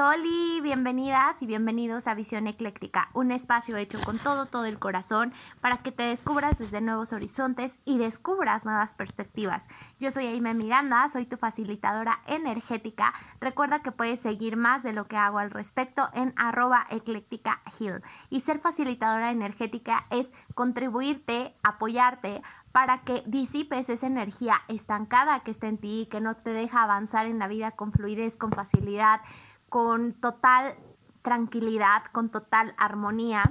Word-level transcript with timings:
Oli, 0.00 0.60
bienvenidas 0.60 1.40
y 1.40 1.46
bienvenidos 1.46 2.06
a 2.06 2.14
Visión 2.14 2.46
Ecléctica, 2.46 3.08
un 3.14 3.30
espacio 3.30 3.78
hecho 3.78 3.98
con 4.04 4.18
todo, 4.18 4.44
todo 4.44 4.66
el 4.66 4.78
corazón 4.78 5.32
para 5.62 5.78
que 5.78 5.90
te 5.90 6.02
descubras 6.02 6.58
desde 6.58 6.82
nuevos 6.82 7.14
horizontes 7.14 7.78
y 7.86 7.96
descubras 7.96 8.66
nuevas 8.66 8.94
perspectivas. 8.94 9.66
Yo 9.98 10.10
soy 10.10 10.26
Aime 10.26 10.52
Miranda, 10.52 11.08
soy 11.08 11.24
tu 11.24 11.38
facilitadora 11.38 12.20
energética. 12.26 13.14
Recuerda 13.40 13.80
que 13.80 13.92
puedes 13.92 14.20
seguir 14.20 14.56
más 14.56 14.82
de 14.82 14.92
lo 14.92 15.06
que 15.06 15.16
hago 15.16 15.38
al 15.38 15.50
respecto 15.50 16.10
en 16.12 16.34
arroba 16.36 16.86
ecléctica 16.90 17.62
hill. 17.78 18.02
Y 18.28 18.40
ser 18.40 18.58
facilitadora 18.58 19.30
energética 19.30 20.06
es 20.10 20.30
contribuirte, 20.54 21.54
apoyarte 21.62 22.42
para 22.72 23.00
que 23.04 23.22
disipes 23.24 23.88
esa 23.88 24.06
energía 24.06 24.60
estancada 24.68 25.40
que 25.40 25.50
está 25.50 25.66
en 25.66 25.78
ti 25.78 26.02
y 26.02 26.06
que 26.06 26.20
no 26.20 26.36
te 26.36 26.50
deja 26.50 26.82
avanzar 26.82 27.24
en 27.24 27.38
la 27.38 27.48
vida 27.48 27.70
con 27.70 27.90
fluidez, 27.90 28.36
con 28.36 28.50
facilidad, 28.50 29.22
con 29.76 30.10
total 30.12 30.74
tranquilidad, 31.20 32.04
con 32.10 32.30
total 32.30 32.74
armonía. 32.78 33.42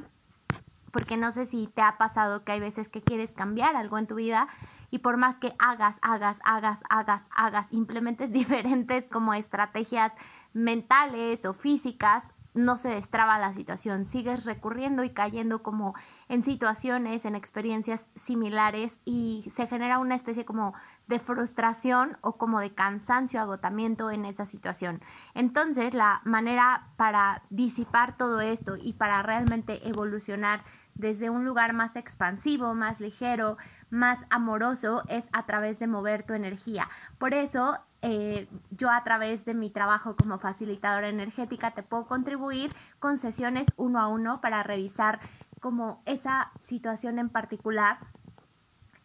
Porque 0.92 1.18
no 1.18 1.32
sé 1.32 1.46
si 1.46 1.68
te 1.68 1.84
ha 1.84 2.00
pasado 2.00 2.44
que 2.44 2.54
hay 2.54 2.60
veces 2.60 2.90
que 2.90 3.04
quieres 3.04 3.32
cambiar 3.32 3.76
algo 3.76 4.00
en 4.00 4.08
tu 4.08 4.16
vida 4.16 4.48
y 4.90 4.98
por 4.98 5.18
más 5.18 5.38
que 5.38 5.54
hagas, 5.60 6.00
hagas, 6.02 6.40
hagas, 6.44 6.80
hagas, 6.90 7.22
hagas, 7.30 7.68
implementes 7.70 8.32
diferentes 8.34 9.08
como 9.08 9.36
estrategias 9.36 10.14
mentales 10.52 11.46
o 11.46 11.54
físicas, 11.54 12.24
no 12.56 12.80
se 12.80 12.90
destraba 12.90 13.38
la 13.38 13.54
situación, 13.54 14.08
sigues 14.08 14.46
recurriendo 14.46 15.04
y 15.04 15.12
cayendo 15.12 15.62
como 15.62 15.94
en 16.28 16.42
situaciones, 16.42 17.26
en 17.26 17.36
experiencias 17.36 18.08
similares 18.16 18.98
y 19.06 19.52
se 19.54 19.68
genera 19.68 20.00
una 20.00 20.16
especie 20.16 20.44
como 20.44 20.74
de 21.08 21.20
frustración 21.20 22.18
o 22.22 22.38
como 22.38 22.60
de 22.60 22.74
cansancio, 22.74 23.40
agotamiento 23.40 24.12
en 24.12 24.26
esa 24.26 24.46
situación. 24.46 25.02
Entonces, 25.34 25.94
la 25.94 26.22
manera 26.24 26.88
para 26.98 27.44
disipar 27.50 28.18
todo 28.18 28.42
esto 28.42 28.76
y 28.76 28.94
para 28.94 29.22
realmente 29.22 29.88
evolucionar 29.88 30.64
desde 30.96 31.30
un 31.30 31.46
lugar 31.46 31.74
más 31.74 31.96
expansivo, 31.96 32.74
más 32.74 33.00
ligero, 33.00 33.58
más 33.90 34.20
amoroso, 34.30 35.04
es 35.10 35.26
a 35.34 35.46
través 35.46 35.78
de 35.78 35.88
mover 35.88 36.24
tu 36.24 36.34
energía. 36.34 36.90
Por 37.18 37.34
eso 37.34 37.78
eh, 38.02 38.48
yo 38.72 38.90
a 38.90 39.04
través 39.04 39.46
de 39.46 39.54
mi 39.54 39.70
trabajo 39.70 40.16
como 40.16 40.40
facilitadora 40.40 41.10
energética 41.10 41.72
te 41.72 41.84
puedo 41.84 42.06
contribuir 42.06 42.72
con 43.00 43.18
sesiones 43.18 43.68
uno 43.78 44.00
a 44.00 44.08
uno 44.08 44.42
para 44.42 44.64
revisar 44.64 45.20
como 45.60 46.02
esa 46.06 46.52
situación 46.62 47.20
en 47.20 47.30
particular. 47.30 47.98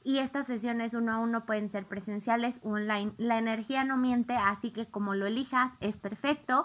Y 0.03 0.19
estas 0.19 0.47
sesiones 0.47 0.95
uno 0.95 1.13
a 1.13 1.19
uno 1.19 1.45
pueden 1.45 1.69
ser 1.69 1.85
presenciales 1.85 2.61
o 2.63 2.71
online. 2.71 3.13
La 3.19 3.39
energía 3.39 3.85
no 3.85 3.97
miente, 3.97 4.35
así 4.35 4.71
que 4.71 4.87
como 4.87 5.15
lo 5.15 5.27
elijas 5.27 5.73
es 5.81 5.97
perfecto. 5.97 6.65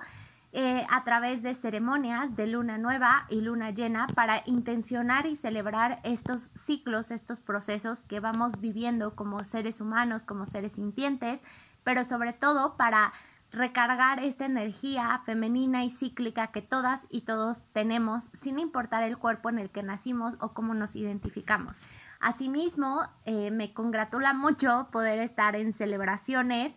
Eh, 0.58 0.88
a 0.90 1.04
través 1.04 1.44
de 1.44 1.54
ceremonias 1.54 2.38
de 2.38 2.48
luna 2.48 2.78
nueva 2.78 3.26
y 3.30 3.42
luna 3.42 3.72
llena 3.72 4.08
para 4.08 4.42
intencionar 4.46 5.26
y 5.26 5.36
celebrar 5.36 6.00
estos 6.04 6.50
ciclos, 6.56 7.12
estos 7.12 7.42
procesos 7.42 8.06
que 8.06 8.22
vamos 8.22 8.54
viviendo 8.62 9.16
como 9.16 9.44
seres 9.44 9.82
humanos, 9.82 10.24
como 10.24 10.46
seres 10.46 10.72
sintientes, 10.72 11.42
pero 11.84 12.06
sobre 12.06 12.32
todo 12.32 12.78
para 12.78 13.12
recargar 13.52 14.24
esta 14.24 14.46
energía 14.46 15.22
femenina 15.26 15.84
y 15.84 15.92
cíclica 15.92 16.48
que 16.48 16.62
todas 16.62 17.06
y 17.10 17.22
todos 17.22 17.62
tenemos 17.74 18.24
sin 18.32 18.58
importar 18.58 19.04
el 19.04 19.18
cuerpo 19.18 19.50
en 19.50 19.60
el 19.60 19.70
que 19.70 19.84
nacimos 19.84 20.36
o 20.40 20.54
cómo 20.54 20.74
nos 20.74 20.96
identificamos. 20.96 21.78
Asimismo, 22.26 23.04
eh, 23.26 23.52
me 23.52 23.72
congratula 23.72 24.34
mucho 24.34 24.88
poder 24.92 25.20
estar 25.20 25.56
en 25.56 25.74
celebraciones 25.74 26.76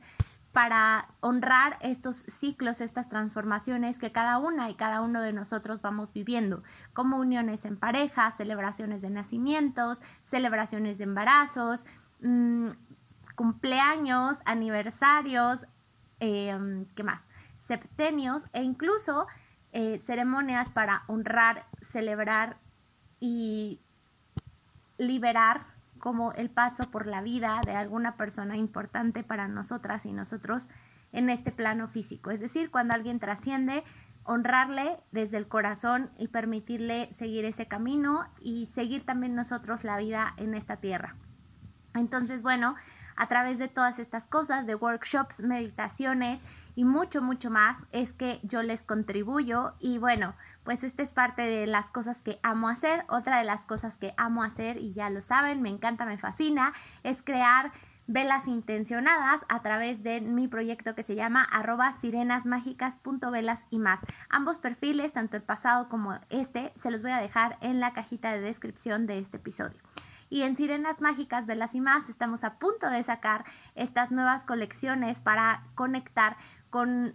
para 0.52 1.08
honrar 1.20 1.78
estos 1.80 2.18
ciclos, 2.38 2.82
estas 2.82 3.08
transformaciones 3.08 3.98
que 3.98 4.12
cada 4.12 4.36
una 4.36 4.68
y 4.68 4.74
cada 4.74 5.00
uno 5.00 5.22
de 5.22 5.32
nosotros 5.32 5.80
vamos 5.80 6.12
viviendo, 6.12 6.62
como 6.92 7.16
uniones 7.16 7.64
en 7.64 7.78
pareja, 7.78 8.30
celebraciones 8.32 9.00
de 9.00 9.08
nacimientos, 9.08 9.96
celebraciones 10.22 10.98
de 10.98 11.04
embarazos, 11.04 11.82
mmm, 12.20 12.68
cumpleaños, 13.34 14.36
aniversarios, 14.44 15.64
em, 16.20 16.84
¿qué 16.94 17.04
más? 17.04 17.22
Septenios 17.56 18.48
e 18.52 18.62
incluso 18.62 19.26
eh, 19.72 19.98
ceremonias 20.04 20.68
para 20.68 21.04
honrar, 21.06 21.64
celebrar 21.80 22.58
y 23.18 23.80
liberar 24.98 25.66
como 25.98 26.32
el 26.34 26.50
paso 26.50 26.90
por 26.90 27.06
la 27.06 27.22
vida 27.22 27.60
de 27.64 27.74
alguna 27.74 28.16
persona 28.16 28.56
importante 28.56 29.24
para 29.24 29.48
nosotras 29.48 30.06
y 30.06 30.12
nosotros 30.12 30.68
en 31.12 31.30
este 31.30 31.50
plano 31.50 31.88
físico. 31.88 32.30
Es 32.30 32.40
decir, 32.40 32.70
cuando 32.70 32.94
alguien 32.94 33.18
trasciende, 33.18 33.82
honrarle 34.24 35.00
desde 35.10 35.38
el 35.38 35.48
corazón 35.48 36.10
y 36.18 36.28
permitirle 36.28 37.12
seguir 37.14 37.44
ese 37.44 37.66
camino 37.66 38.26
y 38.40 38.66
seguir 38.66 39.06
también 39.06 39.34
nosotros 39.34 39.84
la 39.84 39.96
vida 39.96 40.34
en 40.36 40.54
esta 40.54 40.76
tierra. 40.76 41.16
Entonces, 41.94 42.42
bueno, 42.42 42.74
a 43.16 43.26
través 43.26 43.58
de 43.58 43.68
todas 43.68 43.98
estas 43.98 44.26
cosas, 44.26 44.66
de 44.66 44.74
workshops, 44.74 45.40
meditaciones 45.40 46.40
y 46.76 46.84
mucho, 46.84 47.22
mucho 47.22 47.50
más, 47.50 47.78
es 47.90 48.12
que 48.12 48.38
yo 48.42 48.62
les 48.62 48.84
contribuyo 48.84 49.74
y 49.80 49.98
bueno, 49.98 50.34
pues 50.68 50.84
esta 50.84 51.02
es 51.02 51.12
parte 51.12 51.40
de 51.40 51.66
las 51.66 51.88
cosas 51.90 52.20
que 52.20 52.38
amo 52.42 52.68
hacer. 52.68 53.06
Otra 53.08 53.38
de 53.38 53.44
las 53.44 53.64
cosas 53.64 53.96
que 53.96 54.12
amo 54.18 54.42
hacer, 54.42 54.76
y 54.76 54.92
ya 54.92 55.08
lo 55.08 55.22
saben, 55.22 55.62
me 55.62 55.70
encanta, 55.70 56.04
me 56.04 56.18
fascina, 56.18 56.74
es 57.04 57.22
crear 57.22 57.72
velas 58.06 58.46
intencionadas 58.46 59.40
a 59.48 59.62
través 59.62 60.02
de 60.02 60.20
mi 60.20 60.46
proyecto 60.46 60.94
que 60.94 61.04
se 61.04 61.14
llama 61.14 61.42
arroba 61.42 61.92
sirenasmágicas.velas 61.92 63.64
y 63.70 63.78
más. 63.78 64.00
Ambos 64.28 64.58
perfiles, 64.58 65.14
tanto 65.14 65.38
el 65.38 65.42
pasado 65.42 65.88
como 65.88 66.20
este, 66.28 66.74
se 66.82 66.90
los 66.90 67.00
voy 67.00 67.12
a 67.12 67.22
dejar 67.22 67.56
en 67.62 67.80
la 67.80 67.94
cajita 67.94 68.30
de 68.30 68.42
descripción 68.42 69.06
de 69.06 69.20
este 69.20 69.38
episodio. 69.38 69.78
Y 70.28 70.42
en 70.42 70.54
Sirenas 70.54 71.00
Mágicas 71.00 71.46
de 71.46 71.56
las 71.56 71.74
y 71.74 71.80
más 71.80 72.10
estamos 72.10 72.44
a 72.44 72.58
punto 72.58 72.90
de 72.90 73.02
sacar 73.02 73.46
estas 73.74 74.10
nuevas 74.10 74.44
colecciones 74.44 75.18
para 75.20 75.62
conectar 75.74 76.36
con 76.68 77.14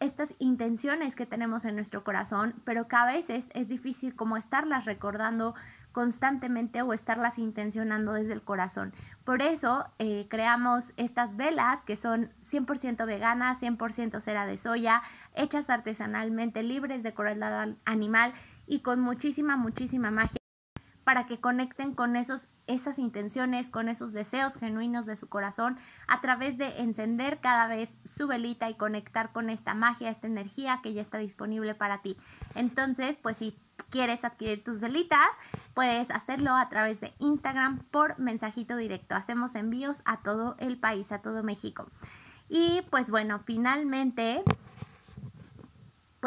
estas 0.00 0.34
intenciones 0.38 1.16
que 1.16 1.26
tenemos 1.26 1.64
en 1.64 1.76
nuestro 1.76 2.04
corazón, 2.04 2.54
pero 2.64 2.88
que 2.88 2.96
a 2.96 3.06
veces 3.06 3.46
es 3.54 3.68
difícil 3.68 4.14
como 4.14 4.36
estarlas 4.36 4.84
recordando 4.84 5.54
constantemente 5.92 6.82
o 6.82 6.92
estarlas 6.92 7.38
intencionando 7.38 8.12
desde 8.12 8.34
el 8.34 8.42
corazón. 8.42 8.92
Por 9.24 9.40
eso 9.40 9.86
eh, 9.98 10.26
creamos 10.28 10.92
estas 10.98 11.36
velas 11.36 11.82
que 11.84 11.96
son 11.96 12.30
100% 12.50 13.06
veganas, 13.06 13.62
100% 13.62 14.20
cera 14.20 14.44
de 14.44 14.58
soya, 14.58 15.02
hechas 15.34 15.70
artesanalmente, 15.70 16.62
libres 16.62 17.02
de 17.02 17.14
crueldad 17.14 17.76
animal 17.86 18.34
y 18.66 18.80
con 18.80 19.00
muchísima, 19.00 19.56
muchísima 19.56 20.10
magia 20.10 20.36
para 21.06 21.26
que 21.26 21.40
conecten 21.40 21.94
con 21.94 22.16
esos, 22.16 22.48
esas 22.66 22.98
intenciones, 22.98 23.70
con 23.70 23.88
esos 23.88 24.12
deseos 24.12 24.56
genuinos 24.56 25.06
de 25.06 25.16
su 25.16 25.28
corazón, 25.28 25.78
a 26.06 26.20
través 26.20 26.58
de 26.58 26.80
encender 26.80 27.38
cada 27.40 27.66
vez 27.66 27.98
su 28.04 28.26
velita 28.26 28.68
y 28.68 28.74
conectar 28.74 29.32
con 29.32 29.50
esta 29.50 29.74
magia, 29.74 30.10
esta 30.10 30.26
energía 30.26 30.80
que 30.82 30.92
ya 30.92 31.02
está 31.02 31.18
disponible 31.18 31.74
para 31.74 32.02
ti. 32.02 32.16
Entonces, 32.54 33.16
pues 33.22 33.36
si 33.36 33.56
quieres 33.90 34.24
adquirir 34.24 34.64
tus 34.64 34.80
velitas, 34.80 35.28
puedes 35.74 36.10
hacerlo 36.10 36.54
a 36.54 36.68
través 36.68 37.00
de 37.00 37.14
Instagram 37.18 37.80
por 37.90 38.18
mensajito 38.18 38.76
directo. 38.76 39.14
Hacemos 39.14 39.54
envíos 39.54 40.02
a 40.04 40.18
todo 40.18 40.56
el 40.58 40.78
país, 40.78 41.12
a 41.12 41.20
todo 41.20 41.42
México. 41.42 41.86
Y 42.48 42.82
pues 42.90 43.10
bueno, 43.10 43.40
finalmente 43.44 44.42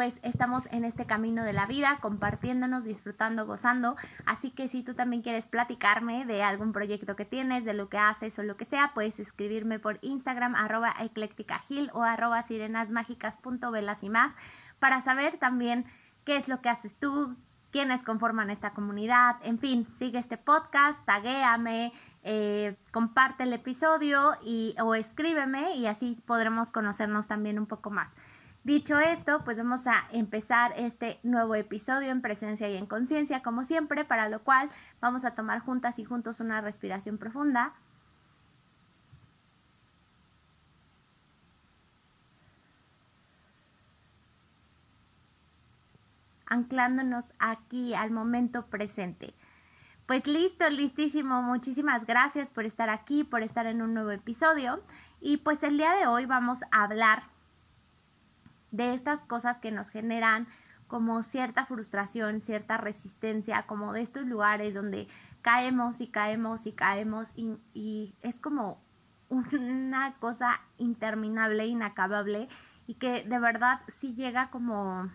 pues 0.00 0.18
estamos 0.22 0.64
en 0.70 0.86
este 0.86 1.04
camino 1.04 1.44
de 1.44 1.52
la 1.52 1.66
vida, 1.66 1.98
compartiéndonos, 2.00 2.84
disfrutando, 2.84 3.44
gozando. 3.44 3.96
Así 4.24 4.50
que 4.50 4.66
si 4.66 4.82
tú 4.82 4.94
también 4.94 5.20
quieres 5.20 5.44
platicarme 5.44 6.24
de 6.24 6.42
algún 6.42 6.72
proyecto 6.72 7.16
que 7.16 7.26
tienes, 7.26 7.66
de 7.66 7.74
lo 7.74 7.90
que 7.90 7.98
haces 7.98 8.38
o 8.38 8.42
lo 8.42 8.56
que 8.56 8.64
sea, 8.64 8.92
puedes 8.94 9.20
escribirme 9.20 9.78
por 9.78 9.98
Instagram 10.00 10.54
arroba 10.54 10.94
eclécticagil 11.00 11.90
o 11.92 12.02
arroba 12.02 12.40
sirenasmágicas.velas 12.44 14.02
y 14.02 14.08
más 14.08 14.32
para 14.78 15.02
saber 15.02 15.36
también 15.36 15.84
qué 16.24 16.36
es 16.36 16.48
lo 16.48 16.62
que 16.62 16.70
haces 16.70 16.98
tú, 16.98 17.36
quiénes 17.70 18.02
conforman 18.02 18.48
esta 18.48 18.70
comunidad, 18.70 19.36
en 19.42 19.58
fin, 19.58 19.86
sigue 19.98 20.18
este 20.18 20.38
podcast, 20.38 20.98
taguéame, 21.04 21.92
eh, 22.22 22.74
comparte 22.90 23.42
el 23.42 23.52
episodio 23.52 24.32
y, 24.42 24.74
o 24.82 24.94
escríbeme 24.94 25.76
y 25.76 25.86
así 25.88 26.18
podremos 26.24 26.70
conocernos 26.70 27.26
también 27.26 27.58
un 27.58 27.66
poco 27.66 27.90
más. 27.90 28.08
Dicho 28.62 28.98
esto, 28.98 29.42
pues 29.44 29.56
vamos 29.56 29.86
a 29.86 30.04
empezar 30.12 30.74
este 30.76 31.18
nuevo 31.22 31.54
episodio 31.54 32.10
en 32.10 32.20
presencia 32.20 32.68
y 32.68 32.76
en 32.76 32.86
conciencia, 32.86 33.42
como 33.42 33.64
siempre, 33.64 34.04
para 34.04 34.28
lo 34.28 34.44
cual 34.44 34.68
vamos 35.00 35.24
a 35.24 35.34
tomar 35.34 35.60
juntas 35.60 35.98
y 35.98 36.04
juntos 36.04 36.40
una 36.40 36.60
respiración 36.60 37.16
profunda. 37.18 37.74
anclándonos 46.50 47.32
aquí 47.38 47.94
al 47.94 48.10
momento 48.10 48.66
presente. 48.66 49.34
Pues 50.06 50.26
listo, 50.26 50.68
listísimo. 50.68 51.42
Muchísimas 51.42 52.04
gracias 52.04 52.50
por 52.50 52.64
estar 52.64 52.90
aquí, 52.90 53.22
por 53.22 53.42
estar 53.42 53.66
en 53.66 53.80
un 53.80 53.94
nuevo 53.94 54.10
episodio. 54.10 54.82
Y 55.20 55.38
pues 55.38 55.62
el 55.62 55.78
día 55.78 55.92
de 55.92 56.08
hoy 56.08 56.26
vamos 56.26 56.64
a 56.72 56.82
hablar 56.82 57.22
de 58.70 58.94
estas 58.94 59.22
cosas 59.22 59.58
que 59.58 59.70
nos 59.70 59.90
generan 59.90 60.46
como 60.90 61.22
cierta 61.22 61.66
frustración, 61.66 62.40
cierta 62.40 62.76
resistencia, 62.76 63.62
como 63.62 63.92
de 63.92 64.02
estos 64.02 64.26
lugares 64.26 64.74
donde 64.74 65.06
caemos 65.40 66.00
y 66.00 66.08
caemos 66.08 66.66
y 66.66 66.72
caemos 66.72 67.32
y, 67.36 68.14
es 68.22 68.40
como 68.40 68.82
una 69.28 70.14
cosa 70.14 70.60
interminable, 70.78 71.66
inacabable 71.66 72.48
y 72.88 72.94
que 72.94 73.22
de 73.22 73.38
verdad 73.38 73.82
sí 73.96 74.14
llega 74.14 74.50
como 74.50 75.08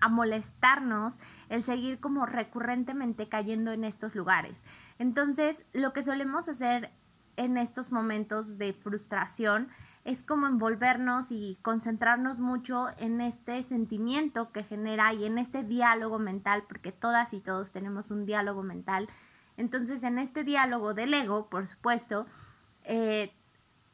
a 0.00 0.08
molestarnos 0.08 1.14
el 1.48 1.62
seguir 1.62 2.00
como 2.00 2.26
recurrentemente 2.26 3.28
cayendo 3.28 3.70
en 3.70 3.84
estos 3.84 4.16
lugares. 4.16 4.64
Entonces, 4.98 5.62
lo 5.72 5.92
que 5.92 6.02
solemos 6.02 6.48
hacer 6.48 6.90
en 7.36 7.56
estos 7.56 7.92
momentos 7.92 8.58
de 8.58 8.72
frustración 8.72 9.68
es 10.10 10.24
como 10.24 10.48
envolvernos 10.48 11.26
y 11.30 11.56
concentrarnos 11.62 12.40
mucho 12.40 12.88
en 12.98 13.20
este 13.20 13.62
sentimiento 13.62 14.50
que 14.50 14.64
genera 14.64 15.12
y 15.12 15.24
en 15.24 15.38
este 15.38 15.62
diálogo 15.62 16.18
mental, 16.18 16.64
porque 16.68 16.90
todas 16.90 17.32
y 17.32 17.40
todos 17.40 17.70
tenemos 17.70 18.10
un 18.10 18.26
diálogo 18.26 18.64
mental. 18.64 19.08
Entonces, 19.56 20.02
en 20.02 20.18
este 20.18 20.42
diálogo 20.42 20.94
del 20.94 21.14
ego, 21.14 21.48
por 21.48 21.68
supuesto, 21.68 22.26
eh, 22.82 23.32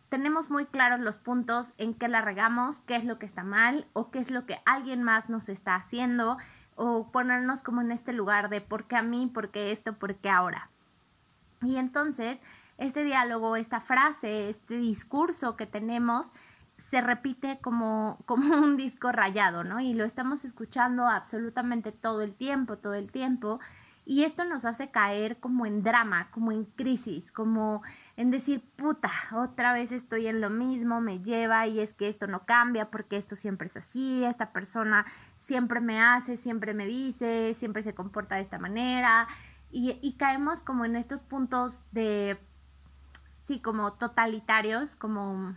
tenemos 0.09 0.51
muy 0.51 0.65
claros 0.65 1.01
los 1.01 1.19
puntos 1.19 1.75
en 1.77 1.93
que 1.93 2.09
la 2.09 2.23
regamos, 2.23 2.81
qué 2.81 2.97
es 2.97 3.05
lo 3.05 3.19
que 3.19 3.27
está 3.27 3.45
mal 3.45 3.87
o 3.93 4.11
qué 4.11 4.19
es 4.21 4.31
lo 4.31 4.47
que 4.47 4.61
alguien 4.65 5.03
más 5.03 5.29
nos 5.29 5.51
está 5.51 5.75
haciendo 5.75 6.39
o 6.77 7.11
ponernos 7.13 7.63
como 7.63 7.83
en 7.83 7.93
este 7.93 8.15
lugar 8.15 8.49
de 8.49 8.63
por 8.63 8.85
qué 8.85 8.97
a 8.97 9.03
mí, 9.03 9.27
por 9.27 9.51
qué 9.51 9.71
esto, 9.71 9.93
por 9.93 10.15
qué 10.15 10.31
ahora. 10.31 10.71
Y 11.61 11.77
entonces, 11.77 12.39
este 12.79 13.05
diálogo, 13.05 13.57
esta 13.57 13.81
frase, 13.81 14.51
este 14.51 14.77
discurso 14.77 15.57
que 15.57 15.67
tenemos 15.67 16.33
se 16.91 17.01
repite 17.01 17.59
como, 17.61 18.19
como 18.27 18.57
un 18.57 18.77
disco 18.77 19.13
rayado, 19.13 19.65
¿no? 19.65 19.81
Y 19.81 19.95
lo 19.95 20.05
estamos 20.05 20.45
escuchando 20.45 21.07
absolutamente 21.09 21.93
todo 21.93 22.23
el 22.23 22.35
tiempo, 22.35 22.79
todo 22.79 22.95
el 22.95 23.11
tiempo. 23.11 23.61
Y 24.09 24.23
esto 24.23 24.45
nos 24.45 24.65
hace 24.65 24.93
caer 24.93 25.39
como 25.39 25.67
en 25.67 25.83
drama, 25.83 26.31
como 26.31 26.53
en 26.53 26.65
crisis, 26.65 27.33
como 27.33 27.83
en 28.17 28.31
decir, 28.31 28.63
puta, 28.77 29.11
otra 29.35 29.73
vez 29.73 29.91
estoy 29.91 30.29
en 30.29 30.41
lo 30.41 30.49
mismo, 30.49 31.01
me 31.01 31.19
lleva 31.19 31.67
y 31.67 31.81
es 31.81 31.93
que 31.93 32.09
esto 32.09 32.29
no 32.29 32.47
cambia 32.47 32.89
porque 32.93 33.17
esto 33.17 33.35
siempre 33.35 33.67
es 33.67 33.77
así, 33.77 34.23
esta 34.23 34.53
persona 34.53 35.07
siempre 35.41 35.81
me 35.81 36.01
hace, 36.01 36.37
siempre 36.37 36.73
me 36.73 36.87
dice, 36.87 37.55
siempre 37.55 37.83
se 37.83 37.97
comporta 37.97 38.37
de 38.37 38.43
esta 38.43 38.61
manera. 38.61 39.27
Y, 39.73 39.99
y 40.01 40.13
caemos 40.13 40.63
como 40.63 40.85
en 40.85 40.95
estos 40.95 41.23
puntos 41.23 41.83
de, 41.91 42.39
sí, 43.47 43.61
como 43.61 43.93
totalitarios, 43.93 44.97
como 44.97 45.55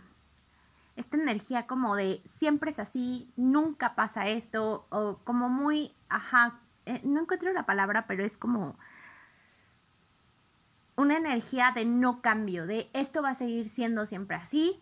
esta 0.94 1.16
energía 1.16 1.66
como 1.66 1.96
de 1.96 2.22
siempre 2.36 2.70
es 2.70 2.78
así, 2.78 3.32
nunca 3.36 3.96
pasa 3.96 4.28
esto, 4.28 4.86
o 4.90 5.18
como 5.24 5.48
muy, 5.48 5.92
ajá, 6.08 6.60
eh, 6.86 7.00
no 7.04 7.22
encuentro 7.22 7.52
la 7.52 7.66
palabra, 7.66 8.06
pero 8.06 8.24
es 8.24 8.36
como 8.36 8.76
una 10.94 11.16
energía 11.16 11.72
de 11.74 11.84
no 11.84 12.22
cambio, 12.22 12.66
de 12.66 12.90
esto 12.92 13.22
va 13.22 13.30
a 13.30 13.34
seguir 13.34 13.68
siendo 13.68 14.06
siempre 14.06 14.36
así 14.36 14.80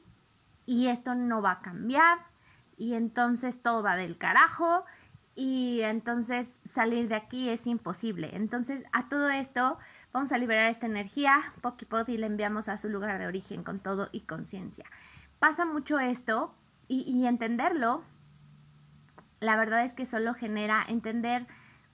y 0.67 0.89
esto 0.89 1.15
no 1.15 1.41
va 1.41 1.53
a 1.53 1.61
cambiar 1.61 2.19
y 2.77 2.95
entonces 2.95 3.61
todo 3.63 3.83
va 3.83 3.97
del 3.97 4.19
carajo 4.19 4.85
y 5.35 5.81
entonces 5.83 6.49
salir 6.65 7.09
de 7.09 7.15
aquí 7.15 7.49
es 7.49 7.67
imposible. 7.67 8.31
Entonces 8.35 8.83
a 8.93 9.09
todo 9.09 9.31
esto 9.31 9.79
vamos 10.13 10.33
a 10.33 10.39
liberar 10.39 10.71
esta 10.71 10.87
energía, 10.87 11.53
Pokipod, 11.61 12.09
y 12.09 12.17
la 12.17 12.27
enviamos 12.27 12.69
a 12.69 12.77
su 12.77 12.89
lugar 12.89 13.19
de 13.19 13.27
origen 13.27 13.63
con 13.63 13.81
todo 13.81 14.09
y 14.13 14.21
conciencia. 14.21 14.85
Pasa 15.39 15.65
mucho 15.65 15.99
esto 15.99 16.55
y, 16.89 17.27
entenderlo, 17.27 18.03
la 19.41 19.57
verdad 19.57 19.85
es 19.85 19.93
que 19.93 20.07
solo 20.07 20.35
genera 20.35 20.85
entender 20.89 21.47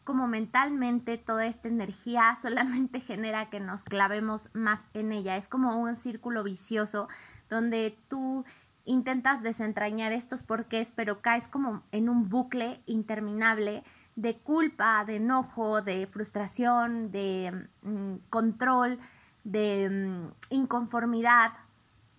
como 0.05 0.29
mentalmente 0.29 1.19
toda 1.19 1.47
esta 1.47 1.69
energía 1.69 2.37
solamente 2.43 3.01
genera 3.01 3.51
que 3.51 3.61
nos 3.61 3.85
clavemos 3.85 4.51
más 4.55 4.81
en 4.95 5.13
ella. 5.13 5.37
Es 5.37 5.49
como 5.49 5.79
un 5.79 5.97
círculo 5.97 6.45
vicioso 6.45 7.09
donde 7.51 7.99
tú 8.09 8.45
intentas 8.85 9.43
desentrañar 9.43 10.13
estos 10.13 10.43
porqués, 10.43 10.93
pero 10.95 11.21
caes 11.21 11.49
como 11.49 11.83
en 11.91 12.09
un 12.09 12.29
bucle 12.29 12.83
interminable 12.87 13.83
de 14.17 14.39
culpa, 14.39 15.05
de 15.05 15.17
enojo, 15.17 15.83
de 15.83 16.07
frustración, 16.07 17.11
de 17.11 17.69
mm, 17.83 18.15
control, 18.31 18.99
de 19.43 19.89
mm, 19.91 20.55
inconformidad, 20.55 21.53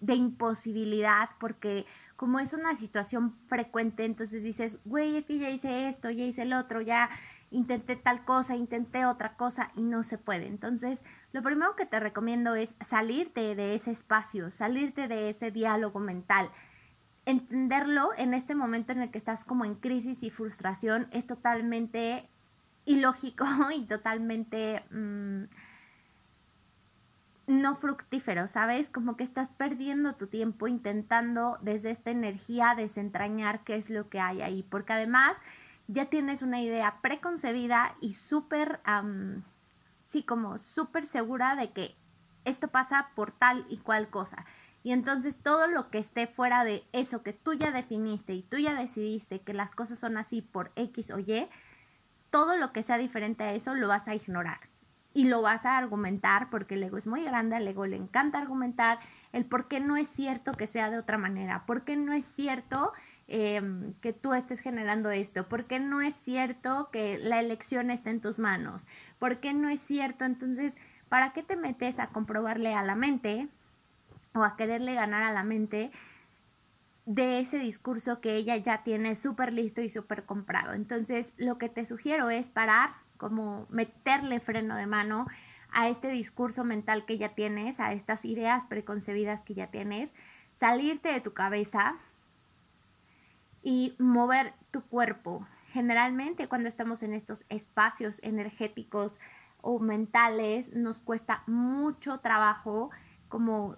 de 0.02 0.16
imposibilidad, 0.16 1.30
porque 1.40 1.86
como 2.16 2.40
es 2.40 2.54
una 2.54 2.76
situación 2.76 3.36
frecuente, 3.48 4.06
entonces 4.06 4.44
dices, 4.44 4.78
güey, 4.86 5.18
es 5.18 5.26
que 5.26 5.40
ya 5.40 5.50
hice 5.50 5.88
esto, 5.88 6.10
ya 6.10 6.24
hice 6.24 6.44
el 6.44 6.54
otro, 6.54 6.82
ya 6.82 7.10
intenté 7.52 7.96
tal 7.96 8.24
cosa, 8.26 8.56
intenté 8.56 9.06
otra 9.06 9.36
cosa 9.36 9.72
y 9.76 9.84
no 9.84 10.04
se 10.04 10.18
puede. 10.18 10.48
Entonces, 10.48 11.02
lo 11.32 11.42
primero 11.42 11.76
que 11.76 11.86
te 11.86 12.00
recomiendo 12.00 12.56
es 12.56 12.74
salirte 12.88 13.56
de 13.56 13.76
ese 13.76 13.92
espacio, 13.92 14.52
salirte 14.52 15.08
de 15.08 15.30
ese 15.30 15.52
diálogo 15.52 16.00
mental. 16.00 16.50
Entenderlo 17.26 18.12
en 18.18 18.34
este 18.34 18.56
momento 18.56 18.92
en 18.92 19.02
el 19.02 19.12
que 19.12 19.18
estás 19.18 19.46
como 19.46 19.66
en 19.66 19.76
crisis 19.76 20.22
y 20.24 20.30
frustración 20.30 21.08
es 21.12 21.26
totalmente 21.26 22.28
ilógico 22.86 23.46
y 23.76 23.86
totalmente 23.86 24.84
mm, 24.92 25.44
no 27.48 27.76
fructífero, 27.76 28.48
¿sabes? 28.48 28.90
Como 28.90 29.18
que 29.18 29.24
estás 29.24 29.50
perdiendo 29.50 30.16
tu 30.16 30.28
tiempo 30.28 30.68
intentando 30.68 31.58
desde 31.62 31.92
esta 31.92 32.12
energía 32.12 32.74
desentrañar 32.76 33.64
qué 33.64 33.76
es 33.76 33.90
lo 33.90 34.10
que 34.10 34.20
hay 34.20 34.42
ahí, 34.42 34.64
porque 34.64 34.94
además 34.94 35.38
ya 35.88 36.06
tienes 36.06 36.42
una 36.42 36.62
idea 36.62 37.00
preconcebida 37.02 37.96
y 38.02 38.14
súper, 38.14 38.80
sí, 40.06 40.24
como 40.24 40.58
súper 40.58 41.06
segura 41.06 41.56
de 41.56 41.72
que 41.72 41.96
esto 42.46 42.68
pasa 42.70 43.10
por 43.16 43.32
tal 43.32 43.66
y 43.70 43.78
cual 43.78 44.10
cosa. 44.10 44.46
Y 44.86 44.94
entonces 44.94 45.36
todo 45.36 45.68
lo 45.68 45.90
que 45.90 45.98
esté 45.98 46.28
fuera 46.28 46.64
de 46.64 46.86
eso 46.94 47.24
que 47.24 47.34
tú 47.34 47.54
ya 47.54 47.72
definiste 47.72 48.34
y 48.34 48.44
tú 48.44 48.58
ya 48.58 48.74
decidiste 48.74 49.42
que 49.42 49.54
las 49.54 49.72
cosas 49.72 50.00
son 50.00 50.16
así 50.16 50.42
por 50.42 50.72
X 50.78 51.12
o 51.12 51.20
Y, 51.20 51.50
todo 52.30 52.56
lo 52.56 52.72
que 52.72 52.84
sea 52.84 52.98
diferente 52.98 53.44
a 53.44 53.52
eso 53.52 53.76
lo 53.76 53.90
vas 53.90 54.08
a 54.08 54.16
ignorar 54.16 54.60
y 55.14 55.26
lo 55.26 55.42
vas 55.42 55.66
a 55.66 55.78
argumentar 55.78 56.50
porque 56.50 56.76
el 56.76 56.84
ego 56.84 56.98
es 56.98 57.08
muy 57.08 57.24
grande, 57.24 57.56
al 57.56 57.68
ego 57.68 57.86
le 57.86 57.98
encanta 57.98 58.38
argumentar 58.38 59.00
el 59.34 59.46
por 59.46 59.68
qué 59.68 59.80
no 59.80 59.98
es 59.98 60.08
cierto 60.08 60.54
que 60.54 60.68
sea 60.68 60.90
de 60.90 61.00
otra 61.00 61.18
manera, 61.18 61.66
por 61.66 61.84
qué 61.84 61.96
no 61.96 62.14
es 62.14 62.26
cierto 62.26 62.94
Em, 63.28 63.94
que 64.02 64.14
tú 64.14 64.34
estés 64.34 64.60
generando 64.60 65.10
esto? 65.10 65.48
¿Por 65.50 65.66
qué 65.66 65.80
no 65.80 66.02
es 66.02 66.14
cierto 66.14 66.90
que 66.92 67.18
la 67.18 67.40
elección 67.40 67.90
está 67.90 68.12
en 68.12 68.22
tus 68.22 68.38
manos? 68.38 68.86
¿Por 69.18 69.40
qué 69.40 69.54
no 69.54 69.70
es 69.70 69.80
cierto? 69.80 70.26
Entonces, 70.26 70.76
¿para 71.10 71.34
qué 71.34 71.42
te 71.42 71.56
metes 71.56 71.98
a 72.00 72.08
comprobarle 72.08 72.76
a 72.76 72.84
la 72.84 72.96
mente 72.96 73.48
o 74.36 74.44
a 74.44 74.56
quererle 74.56 74.94
ganar 74.94 75.24
a 75.24 75.32
la 75.32 75.44
mente 75.44 75.92
de 77.06 77.40
ese 77.40 77.58
discurso 77.58 78.22
que 78.22 78.36
ella 78.36 78.58
ya 78.58 78.84
tiene 78.84 79.16
súper 79.16 79.54
listo 79.54 79.82
y 79.82 79.90
súper 79.90 80.26
comprado? 80.26 80.74
Entonces, 80.74 81.32
lo 81.38 81.58
que 81.58 81.70
te 81.70 81.86
sugiero 81.86 82.30
es 82.30 82.48
parar, 82.48 82.92
como 83.18 83.66
meterle 83.70 84.40
freno 84.40 84.76
de 84.76 84.86
mano 84.86 85.26
a 85.72 85.88
este 85.88 86.10
discurso 86.10 86.64
mental 86.64 87.06
que 87.06 87.18
ya 87.18 87.30
tienes, 87.30 87.80
a 87.80 87.94
estas 87.94 88.26
ideas 88.26 88.66
preconcebidas 88.68 89.44
que 89.44 89.56
ya 89.56 89.68
tienes, 89.68 90.12
salirte 90.60 91.10
de 91.10 91.22
tu 91.22 91.34
cabeza, 91.34 91.96
y 93.66 93.96
mover 93.98 94.54
tu 94.70 94.84
cuerpo. 94.84 95.46
Generalmente 95.74 96.48
cuando 96.48 96.70
estamos 96.70 97.02
en 97.02 97.14
estos 97.14 97.44
espacios 97.50 98.20
energéticos 98.22 99.16
o 99.62 99.80
mentales 99.80 100.72
nos 100.72 101.00
cuesta 101.00 101.44
mucho 101.48 102.20
trabajo 102.20 102.92
como 103.28 103.76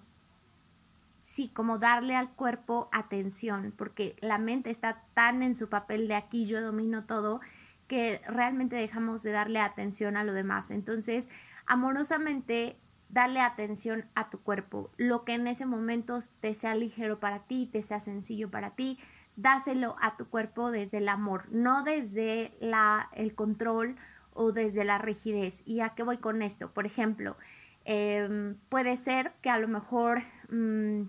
sí, 1.28 1.50
como 1.50 1.78
darle 1.78 2.16
al 2.16 2.30
cuerpo 2.30 2.88
atención, 2.90 3.74
porque 3.76 4.16
la 4.20 4.38
mente 4.38 4.70
está 4.70 5.04
tan 5.14 5.42
en 5.42 5.56
su 5.56 5.68
papel 5.68 6.08
de 6.08 6.14
aquí 6.14 6.46
yo 6.46 6.60
domino 6.62 7.04
todo 7.04 7.40
que 7.86 8.20
realmente 8.26 8.76
dejamos 8.76 9.22
de 9.22 9.30
darle 9.30 9.60
atención 9.60 10.16
a 10.16 10.24
lo 10.24 10.32
demás. 10.32 10.70
Entonces, 10.70 11.28
amorosamente 11.66 12.76
darle 13.10 13.40
atención 13.40 14.06
a 14.14 14.30
tu 14.30 14.40
cuerpo, 14.40 14.90
lo 14.96 15.24
que 15.24 15.34
en 15.34 15.46
ese 15.46 15.66
momento 15.66 16.18
te 16.40 16.54
sea 16.54 16.74
ligero 16.74 17.20
para 17.20 17.40
ti, 17.40 17.68
te 17.70 17.82
sea 17.82 18.00
sencillo 18.00 18.50
para 18.50 18.70
ti, 18.70 18.98
dáselo 19.36 19.96
a 20.00 20.16
tu 20.16 20.28
cuerpo 20.28 20.70
desde 20.70 20.98
el 20.98 21.08
amor, 21.08 21.44
no 21.50 21.82
desde 21.84 22.56
la, 22.60 23.10
el 23.12 23.34
control 23.34 23.96
o 24.32 24.52
desde 24.52 24.84
la 24.84 24.98
rigidez. 24.98 25.62
¿Y 25.66 25.80
a 25.80 25.90
qué 25.90 26.02
voy 26.02 26.18
con 26.18 26.40
esto? 26.42 26.72
Por 26.72 26.86
ejemplo, 26.86 27.36
em, 27.84 28.56
puede 28.70 28.96
ser 28.96 29.32
que 29.42 29.50
a 29.50 29.58
lo 29.58 29.68
mejor 29.68 30.22
mm, 30.50 31.02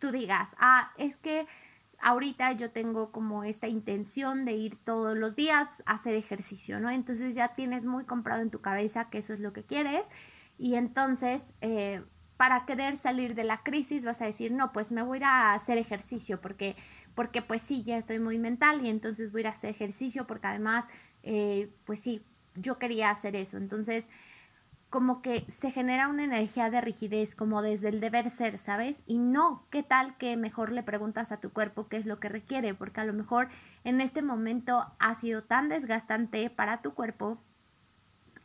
tú 0.00 0.10
digas, 0.10 0.48
ah, 0.58 0.92
es 0.98 1.16
que 1.18 1.46
ahorita 2.00 2.52
yo 2.52 2.70
tengo 2.72 3.12
como 3.12 3.44
esta 3.44 3.68
intención 3.68 4.44
de 4.44 4.52
ir 4.52 4.76
todos 4.84 5.16
los 5.16 5.36
días 5.36 5.68
a 5.86 5.94
hacer 5.94 6.14
ejercicio, 6.14 6.80
¿no? 6.80 6.90
Entonces 6.90 7.34
ya 7.34 7.54
tienes 7.54 7.84
muy 7.84 8.04
comprado 8.04 8.42
en 8.42 8.50
tu 8.50 8.60
cabeza 8.60 9.10
que 9.10 9.18
eso 9.18 9.32
es 9.34 9.40
lo 9.40 9.52
que 9.52 9.64
quieres 9.64 10.02
y 10.58 10.74
entonces 10.74 11.42
eh, 11.60 12.02
para 12.36 12.64
querer 12.64 12.96
salir 12.96 13.34
de 13.34 13.44
la 13.44 13.62
crisis 13.62 14.04
vas 14.04 14.22
a 14.22 14.24
decir, 14.24 14.50
no, 14.50 14.72
pues 14.72 14.90
me 14.90 15.02
voy 15.02 15.20
a 15.22 15.52
hacer 15.52 15.76
ejercicio 15.76 16.40
porque, 16.40 16.74
porque 17.14 17.42
pues 17.42 17.60
sí, 17.60 17.82
ya 17.82 17.98
estoy 17.98 18.18
muy 18.18 18.38
mental 18.38 18.84
y 18.84 18.88
entonces 18.88 19.30
voy 19.30 19.44
a 19.44 19.50
a 19.50 19.52
hacer 19.52 19.70
ejercicio 19.70 20.26
porque 20.26 20.46
además, 20.46 20.86
eh, 21.22 21.70
pues 21.84 21.98
sí, 21.98 22.24
yo 22.54 22.78
quería 22.78 23.10
hacer 23.10 23.36
eso. 23.36 23.58
Entonces, 23.58 24.08
como 24.90 25.22
que 25.22 25.46
se 25.60 25.70
genera 25.70 26.08
una 26.08 26.24
energía 26.24 26.68
de 26.68 26.80
rigidez, 26.80 27.36
como 27.36 27.62
desde 27.62 27.88
el 27.88 28.00
deber 28.00 28.28
ser, 28.28 28.58
¿sabes? 28.58 29.02
Y 29.06 29.18
no, 29.18 29.64
¿qué 29.70 29.84
tal 29.84 30.16
que 30.16 30.36
mejor 30.36 30.72
le 30.72 30.82
preguntas 30.82 31.30
a 31.30 31.40
tu 31.40 31.50
cuerpo 31.50 31.86
qué 31.86 31.96
es 31.96 32.06
lo 32.06 32.18
que 32.18 32.28
requiere? 32.28 32.74
Porque 32.74 33.00
a 33.00 33.04
lo 33.04 33.12
mejor 33.12 33.48
en 33.84 34.00
este 34.00 34.20
momento 34.20 34.92
ha 34.98 35.14
sido 35.14 35.44
tan 35.44 35.68
desgastante 35.68 36.50
para 36.50 36.82
tu 36.82 36.92
cuerpo 36.92 37.38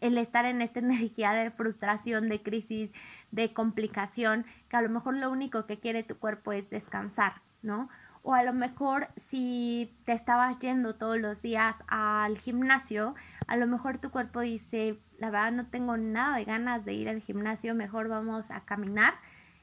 el 0.02 0.20
estar 0.20 0.46
en 0.46 0.62
esta 0.62 0.80
energía 0.82 1.32
de 1.34 1.50
frustración, 1.50 2.30
de 2.30 2.44
crisis, 2.44 2.92
de 3.32 3.52
complicación, 3.52 4.46
que 4.70 4.78
a 4.78 4.84
lo 4.84 4.90
mejor 4.90 5.16
lo 5.16 5.32
único 5.32 5.66
que 5.66 5.80
quiere 5.80 6.04
tu 6.04 6.18
cuerpo 6.20 6.52
es 6.52 6.70
descansar, 6.70 7.42
¿no? 7.64 7.90
O 8.27 8.34
a 8.34 8.41
lo 8.41 8.53
mejor 8.53 9.08
si 9.17 9.96
te 10.03 10.13
estabas 10.13 10.58
yendo 10.58 10.96
todos 10.96 11.20
los 11.20 11.44
días 11.44 11.75
al 11.88 12.39
gimnasio, 12.39 13.13
a 13.46 13.55
lo 13.55 13.67
mejor 13.67 14.00
tu 14.00 14.10
cuerpo 14.10 14.39
dice, 14.39 15.00
la 15.20 15.29
verdad 15.29 15.51
no 15.51 15.67
tengo 15.67 15.96
nada 15.96 16.38
de 16.38 16.44
ganas 16.44 16.86
de 16.86 16.94
ir 16.94 17.08
al 17.08 17.22
gimnasio, 17.22 17.75
mejor 17.75 18.08
vamos 18.08 18.50
a 18.50 18.62
caminar 18.62 19.13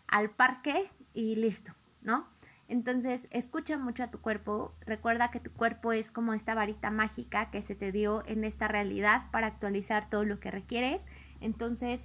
al 0.07 0.31
parque 0.31 0.89
y 1.13 1.35
listo, 1.35 1.73
¿no? 2.03 2.29
Entonces, 2.69 3.27
escucha 3.33 3.77
mucho 3.79 4.05
a 4.05 4.13
tu 4.13 4.21
cuerpo. 4.21 4.77
Recuerda 4.87 5.33
que 5.33 5.41
tu 5.41 5.51
cuerpo 5.51 5.91
es 5.91 6.13
como 6.13 6.33
esta 6.33 6.55
varita 6.55 6.93
mágica 6.93 7.51
que 7.51 7.63
se 7.63 7.75
te 7.75 7.91
dio 7.91 8.23
en 8.29 8.45
esta 8.45 8.69
realidad 8.69 9.25
para 9.33 9.49
actualizar 9.49 10.09
todo 10.09 10.25
lo 10.25 10.39
que 10.39 10.53
requieres. 10.53 11.05
Entonces, 11.41 12.01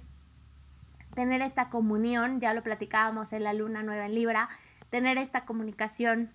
tener 1.14 1.40
esta 1.40 1.70
comunión, 1.70 2.40
ya 2.40 2.52
lo 2.52 2.64
platicábamos 2.64 3.32
en 3.32 3.44
la 3.44 3.52
luna 3.52 3.84
nueva 3.84 4.06
en 4.06 4.16
Libra, 4.16 4.48
tener 4.90 5.18
esta 5.18 5.44
comunicación 5.44 6.32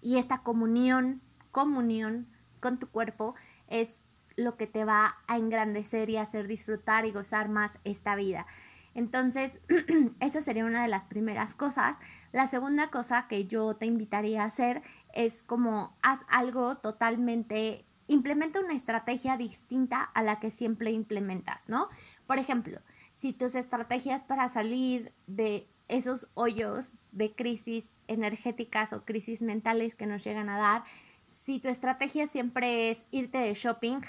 y 0.00 0.18
esta 0.18 0.42
comunión, 0.42 1.20
comunión 1.50 2.26
con 2.60 2.78
tu 2.78 2.88
cuerpo 2.88 3.34
es 3.68 3.88
lo 4.36 4.56
que 4.56 4.66
te 4.66 4.84
va 4.84 5.16
a 5.26 5.36
engrandecer 5.36 6.10
y 6.10 6.16
hacer 6.16 6.46
disfrutar 6.46 7.06
y 7.06 7.12
gozar 7.12 7.48
más 7.48 7.78
esta 7.84 8.14
vida. 8.14 8.46
Entonces, 8.94 9.60
esa 10.20 10.42
sería 10.42 10.64
una 10.64 10.82
de 10.82 10.88
las 10.88 11.04
primeras 11.04 11.54
cosas. 11.54 11.96
La 12.32 12.46
segunda 12.46 12.90
cosa 12.90 13.26
que 13.28 13.46
yo 13.46 13.74
te 13.76 13.86
invitaría 13.86 14.42
a 14.42 14.46
hacer 14.46 14.82
es 15.14 15.42
como 15.42 15.96
haz 16.02 16.20
algo 16.28 16.78
totalmente, 16.78 17.84
implementa 18.08 18.60
una 18.60 18.74
estrategia 18.74 19.36
distinta 19.36 20.02
a 20.02 20.22
la 20.22 20.40
que 20.40 20.50
siempre 20.50 20.90
implementas, 20.90 21.62
¿no? 21.68 21.88
Por 22.26 22.38
ejemplo, 22.38 22.80
si 23.14 23.32
tus 23.32 23.54
estrategias 23.54 24.24
para 24.24 24.48
salir 24.48 25.12
de 25.26 25.68
esos 25.88 26.28
hoyos 26.34 26.92
de 27.12 27.32
crisis 27.34 27.90
energéticas 28.10 28.92
o 28.92 29.04
crisis 29.04 29.40
mentales 29.40 29.94
que 29.94 30.06
nos 30.06 30.24
llegan 30.24 30.48
a 30.48 30.58
dar, 30.58 30.84
si 31.44 31.58
tu 31.58 31.68
estrategia 31.68 32.26
siempre 32.26 32.90
es 32.90 32.98
irte 33.10 33.38
de 33.38 33.54
shopping, 33.54 34.00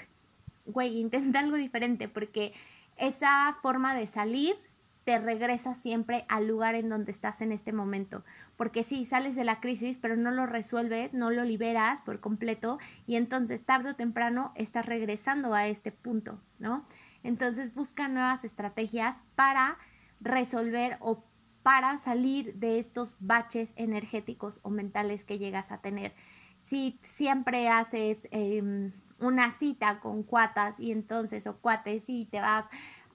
güey, 0.66 0.98
intenta 0.98 1.38
algo 1.40 1.56
diferente 1.56 2.08
porque 2.08 2.52
esa 2.96 3.56
forma 3.62 3.94
de 3.94 4.06
salir 4.06 4.56
te 5.04 5.18
regresa 5.18 5.74
siempre 5.74 6.24
al 6.28 6.46
lugar 6.46 6.74
en 6.74 6.88
donde 6.88 7.10
estás 7.10 7.40
en 7.40 7.50
este 7.50 7.72
momento. 7.72 8.24
Porque 8.56 8.82
si 8.82 9.04
sales 9.04 9.34
de 9.34 9.44
la 9.44 9.60
crisis, 9.60 9.98
pero 10.00 10.16
no 10.16 10.30
lo 10.30 10.46
resuelves, 10.46 11.12
no 11.12 11.30
lo 11.30 11.44
liberas 11.44 12.00
por 12.02 12.20
completo 12.20 12.78
y 13.06 13.16
entonces 13.16 13.64
tarde 13.64 13.90
o 13.90 13.96
temprano 13.96 14.52
estás 14.54 14.86
regresando 14.86 15.54
a 15.54 15.66
este 15.66 15.90
punto, 15.90 16.40
¿no? 16.58 16.84
Entonces 17.24 17.74
busca 17.74 18.08
nuevas 18.08 18.44
estrategias 18.44 19.22
para 19.34 19.78
resolver 20.20 20.98
o 21.00 21.24
para 21.62 21.98
salir 21.98 22.54
de 22.54 22.78
estos 22.78 23.16
baches 23.20 23.72
energéticos 23.76 24.60
o 24.62 24.70
mentales 24.70 25.24
que 25.24 25.38
llegas 25.38 25.70
a 25.70 25.78
tener. 25.78 26.14
Si 26.62 26.98
siempre 27.02 27.68
haces 27.68 28.28
em, 28.30 28.92
una 29.18 29.50
cita 29.50 30.00
con 30.00 30.22
cuatas 30.22 30.78
y 30.78 30.92
entonces 30.92 31.46
o 31.46 31.56
cuates 31.58 32.08
y 32.08 32.26
te 32.26 32.40
vas 32.40 32.66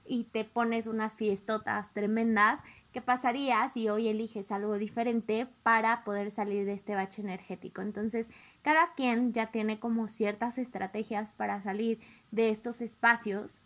y 0.06 0.24
te 0.26 0.46
pones 0.46 0.88
unas 0.88 1.16
fiestotas 1.18 1.94
tremendas, 1.94 2.60
¿qué 2.94 3.02
pasaría 3.02 3.68
si 3.70 3.90
hoy 3.90 4.08
eliges 4.08 4.52
algo 4.52 4.78
diferente 4.78 5.48
para 5.64 6.06
poder 6.06 6.32
salir 6.32 6.66
de 6.66 6.74
este 6.74 6.96
bache 6.96 7.22
energético? 7.22 7.82
Entonces, 7.82 8.30
cada 8.62 8.94
quien 8.94 9.34
ya 9.34 9.48
tiene 9.48 9.80
como 9.80 10.08
ciertas 10.08 10.58
estrategias 10.58 11.34
para 11.34 11.62
salir 11.62 12.00
de 12.32 12.50
estos 12.50 12.80
espacios 12.80 13.60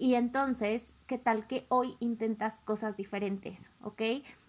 y 0.00 0.14
entonces, 0.14 0.94
¿qué 1.10 1.18
tal 1.18 1.44
que 1.48 1.66
hoy 1.70 1.96
intentas 1.98 2.60
cosas 2.60 2.96
diferentes? 2.96 3.68
¿Ok? 3.82 4.00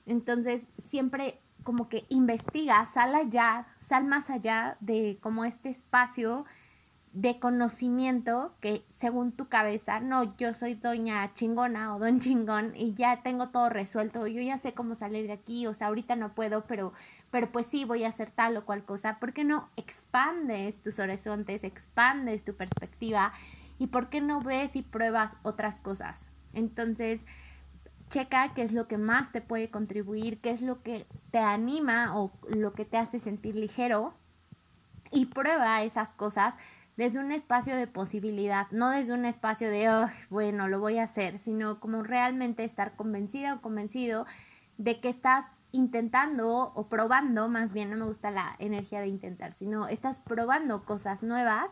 Entonces, 0.05 0.67
siempre 0.77 1.39
como 1.63 1.89
que 1.89 2.05
investiga, 2.07 2.85
sal 2.85 3.15
allá, 3.15 3.65
sal 3.79 4.05
más 4.05 4.29
allá 4.29 4.77
de 4.79 5.17
como 5.21 5.43
este 5.43 5.69
espacio 5.69 6.45
de 7.13 7.39
conocimiento 7.39 8.53
que 8.61 8.85
según 8.91 9.31
tu 9.31 9.47
cabeza, 9.49 10.01
no, 10.01 10.37
yo 10.37 10.53
soy 10.53 10.75
doña 10.75 11.33
chingona 11.33 11.95
o 11.95 11.99
don 11.99 12.19
chingón 12.19 12.73
y 12.75 12.93
ya 12.93 13.23
tengo 13.23 13.49
todo 13.49 13.69
resuelto, 13.69 14.27
yo 14.27 14.39
ya 14.43 14.59
sé 14.59 14.75
cómo 14.75 14.93
salir 14.93 15.25
de 15.25 15.33
aquí, 15.33 15.65
o 15.65 15.73
sea, 15.73 15.87
ahorita 15.87 16.15
no 16.15 16.35
puedo, 16.35 16.65
pero, 16.65 16.93
pero 17.31 17.51
pues 17.51 17.65
sí 17.65 17.85
voy 17.85 18.03
a 18.03 18.09
hacer 18.09 18.29
tal 18.29 18.55
o 18.55 18.65
cual 18.65 18.85
cosa, 18.85 19.17
¿por 19.17 19.33
qué 19.33 19.43
no 19.43 19.67
expandes 19.77 20.79
tus 20.83 20.99
horizontes, 20.99 21.63
expandes 21.63 22.45
tu 22.45 22.53
perspectiva 22.53 23.33
y 23.79 23.87
por 23.87 24.09
qué 24.09 24.21
no 24.21 24.41
ves 24.41 24.75
y 24.75 24.83
pruebas 24.83 25.37
otras 25.41 25.79
cosas? 25.79 26.31
Entonces, 26.53 27.21
checa 28.09 28.53
qué 28.53 28.63
es 28.63 28.73
lo 28.73 28.87
que 28.87 28.97
más 28.97 29.31
te 29.31 29.41
puede 29.41 29.69
contribuir, 29.69 30.39
qué 30.41 30.51
es 30.51 30.61
lo 30.61 30.83
que 30.83 31.05
te 31.31 31.39
anima 31.39 32.19
o 32.19 32.31
lo 32.49 32.73
que 32.73 32.85
te 32.85 32.97
hace 32.97 33.19
sentir 33.19 33.55
ligero 33.55 34.13
y 35.11 35.25
prueba 35.27 35.81
esas 35.83 36.13
cosas 36.13 36.55
desde 36.97 37.19
un 37.19 37.31
espacio 37.31 37.75
de 37.75 37.87
posibilidad, 37.87 38.67
no 38.71 38.89
desde 38.89 39.13
un 39.13 39.25
espacio 39.25 39.69
de, 39.69 39.89
oh, 39.89 40.09
bueno, 40.29 40.67
lo 40.67 40.79
voy 40.79 40.97
a 40.97 41.03
hacer, 41.03 41.39
sino 41.39 41.79
como 41.79 42.03
realmente 42.03 42.63
estar 42.63 42.95
convencida 42.95 43.55
o 43.55 43.61
convencido 43.61 44.25
de 44.77 44.99
que 44.99 45.09
estás 45.09 45.45
intentando 45.71 46.73
o 46.75 46.87
probando, 46.89 47.47
más 47.47 47.73
bien 47.73 47.89
no 47.89 47.97
me 47.97 48.05
gusta 48.05 48.29
la 48.29 48.55
energía 48.59 48.99
de 48.99 49.07
intentar, 49.07 49.53
sino 49.53 49.87
estás 49.87 50.19
probando 50.19 50.83
cosas 50.83 51.23
nuevas 51.23 51.71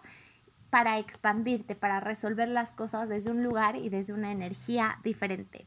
para 0.70 1.00
expandirte, 1.00 1.76
para 1.76 2.00
resolver 2.00 2.48
las 2.48 2.72
cosas 2.74 3.10
desde 3.10 3.32
un 3.32 3.44
lugar 3.44 3.76
y 3.76 3.90
desde 3.90 4.14
una 4.14 4.32
energía 4.32 5.00
diferente. 5.04 5.66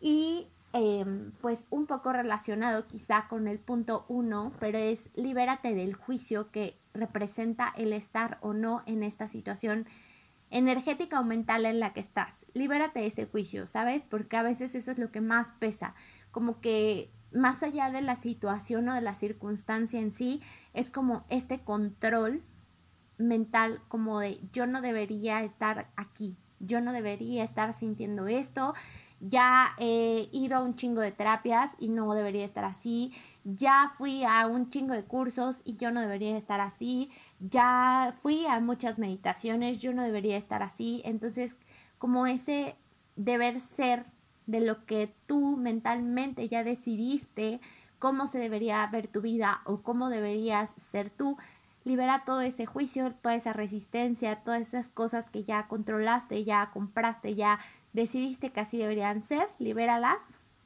Y 0.00 0.48
Em, 0.74 1.32
pues 1.42 1.66
un 1.68 1.86
poco 1.86 2.14
relacionado 2.14 2.86
quizá 2.86 3.26
con 3.28 3.46
el 3.46 3.58
punto 3.58 4.06
uno, 4.08 4.52
pero 4.58 4.78
es 4.78 5.10
libérate 5.14 5.74
del 5.74 5.94
juicio 5.94 6.50
que 6.50 6.78
representa 6.94 7.74
el 7.76 7.92
estar 7.92 8.38
o 8.40 8.54
no 8.54 8.82
en 8.86 9.02
esta 9.02 9.28
situación 9.28 9.86
energética 10.48 11.20
o 11.20 11.24
mental 11.24 11.66
en 11.66 11.78
la 11.78 11.92
que 11.92 12.00
estás. 12.00 12.34
Libérate 12.54 13.00
de 13.00 13.06
ese 13.06 13.26
juicio, 13.26 13.66
¿sabes? 13.66 14.06
Porque 14.08 14.38
a 14.38 14.42
veces 14.42 14.74
eso 14.74 14.90
es 14.90 14.98
lo 14.98 15.10
que 15.12 15.20
más 15.20 15.48
pesa, 15.58 15.94
como 16.30 16.60
que 16.62 17.10
más 17.34 17.62
allá 17.62 17.90
de 17.90 18.00
la 18.00 18.16
situación 18.16 18.88
o 18.88 18.94
de 18.94 19.02
la 19.02 19.14
circunstancia 19.14 20.00
en 20.00 20.12
sí, 20.12 20.40
es 20.72 20.90
como 20.90 21.26
este 21.28 21.60
control 21.60 22.42
mental, 23.18 23.80
como 23.88 24.20
de 24.20 24.40
yo 24.52 24.66
no 24.66 24.80
debería 24.80 25.42
estar 25.42 25.90
aquí, 25.96 26.36
yo 26.60 26.80
no 26.80 26.92
debería 26.92 27.44
estar 27.44 27.74
sintiendo 27.74 28.26
esto, 28.26 28.74
ya 29.20 29.74
he 29.78 30.28
ido 30.32 30.56
a 30.56 30.62
un 30.62 30.74
chingo 30.74 31.00
de 31.00 31.12
terapias 31.12 31.70
y 31.78 31.88
no 31.88 32.12
debería 32.14 32.44
estar 32.44 32.64
así, 32.64 33.12
ya 33.44 33.92
fui 33.94 34.24
a 34.24 34.46
un 34.46 34.70
chingo 34.70 34.94
de 34.94 35.04
cursos 35.04 35.60
y 35.64 35.76
yo 35.76 35.90
no 35.92 36.00
debería 36.00 36.36
estar 36.36 36.60
así, 36.60 37.10
ya 37.38 38.14
fui 38.18 38.46
a 38.46 38.58
muchas 38.60 38.98
meditaciones, 38.98 39.78
yo 39.78 39.92
no 39.92 40.02
debería 40.02 40.36
estar 40.36 40.62
así, 40.62 41.02
entonces 41.04 41.56
como 41.98 42.26
ese 42.26 42.76
deber 43.16 43.60
ser 43.60 44.06
de 44.46 44.60
lo 44.60 44.84
que 44.86 45.14
tú 45.26 45.56
mentalmente 45.56 46.48
ya 46.48 46.64
decidiste 46.64 47.60
cómo 48.00 48.26
se 48.26 48.40
debería 48.40 48.84
ver 48.88 49.06
tu 49.06 49.20
vida 49.20 49.60
o 49.64 49.82
cómo 49.82 50.08
deberías 50.08 50.70
ser 50.76 51.12
tú, 51.12 51.36
libera 51.84 52.24
todo 52.24 52.40
ese 52.40 52.66
juicio, 52.66 53.12
toda 53.22 53.34
esa 53.34 53.52
resistencia, 53.52 54.36
todas 54.36 54.62
esas 54.62 54.88
cosas 54.88 55.28
que 55.30 55.44
ya 55.44 55.66
controlaste, 55.66 56.44
ya 56.44 56.70
compraste, 56.72 57.34
ya 57.34 57.58
decidiste 57.92 58.50
que 58.50 58.60
así 58.60 58.78
deberían 58.78 59.22
ser, 59.22 59.48
libéralas 59.58 60.20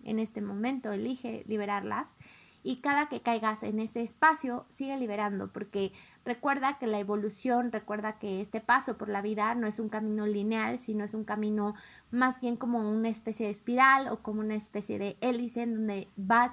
en 0.05 0.19
este 0.19 0.41
momento, 0.41 0.93
elige 0.93 1.45
liberarlas. 1.47 2.09
Y 2.63 2.81
cada 2.81 3.09
que 3.09 3.21
caigas 3.21 3.63
en 3.63 3.79
ese 3.79 4.03
espacio, 4.03 4.67
sigue 4.71 4.97
liberando, 4.97 5.53
porque 5.53 5.93
recuerda 6.25 6.79
que 6.79 6.89
la 6.89 6.99
evolución, 6.99 7.71
recuerda 7.71 8.19
que 8.19 8.41
este 8.41 8.61
paso 8.61 8.99
por 8.99 9.09
la 9.09 9.23
vida 9.23 9.55
no 9.55 9.69
es 9.69 9.79
un 9.79 9.89
camino 9.89 10.27
lineal, 10.27 10.81
sino 10.81 11.05
es 11.05 11.15
un 11.15 11.23
camino 11.23 11.77
más 12.11 12.41
bien 12.41 12.57
como 12.57 12.81
una 12.81 13.09
especie 13.09 13.47
de 13.47 13.53
espiral 13.53 14.09
o 14.09 14.19
como 14.19 14.41
una 14.41 14.57
especie 14.57 14.99
de 14.99 15.17
hélice 15.21 15.63
en 15.63 15.75
donde 15.75 16.09
vas 16.17 16.51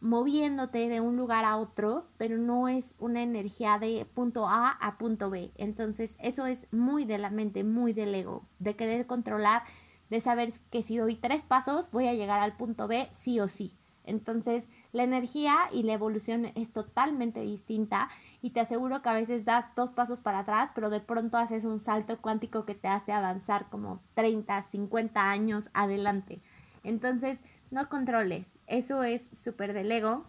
moviéndote 0.00 0.88
de 0.88 1.00
un 1.00 1.16
lugar 1.16 1.44
a 1.44 1.56
otro, 1.56 2.06
pero 2.18 2.38
no 2.38 2.68
es 2.68 2.94
una 2.98 3.22
energía 3.22 3.78
de 3.78 4.06
punto 4.14 4.48
A 4.48 4.70
a 4.70 4.98
punto 4.98 5.30
B. 5.30 5.50
Entonces, 5.56 6.14
eso 6.18 6.46
es 6.46 6.66
muy 6.72 7.04
de 7.04 7.18
la 7.18 7.30
mente, 7.30 7.64
muy 7.64 7.92
del 7.92 8.14
ego, 8.14 8.46
de 8.58 8.76
querer 8.76 9.06
controlar 9.06 9.62
de 10.10 10.20
saber 10.20 10.52
que 10.70 10.82
si 10.82 10.96
doy 10.96 11.16
tres 11.16 11.42
pasos 11.42 11.90
voy 11.90 12.06
a 12.06 12.14
llegar 12.14 12.40
al 12.40 12.56
punto 12.56 12.88
B 12.88 13.08
sí 13.12 13.40
o 13.40 13.48
sí. 13.48 13.74
Entonces, 14.04 14.66
la 14.92 15.02
energía 15.02 15.54
y 15.70 15.82
la 15.82 15.92
evolución 15.92 16.46
es 16.54 16.72
totalmente 16.72 17.40
distinta 17.40 18.08
y 18.40 18.50
te 18.50 18.60
aseguro 18.60 19.02
que 19.02 19.08
a 19.10 19.12
veces 19.12 19.44
das 19.44 19.66
dos 19.76 19.90
pasos 19.90 20.22
para 20.22 20.40
atrás, 20.40 20.70
pero 20.74 20.88
de 20.88 21.00
pronto 21.00 21.36
haces 21.36 21.66
un 21.66 21.78
salto 21.78 22.16
cuántico 22.18 22.64
que 22.64 22.74
te 22.74 22.88
hace 22.88 23.12
avanzar 23.12 23.68
como 23.68 24.00
30, 24.14 24.62
50 24.62 25.30
años 25.30 25.68
adelante. 25.74 26.40
Entonces, 26.84 27.38
no 27.70 27.90
controles. 27.90 28.46
Eso 28.68 29.02
es 29.02 29.28
súper 29.32 29.72
del 29.72 29.90
ego 29.90 30.24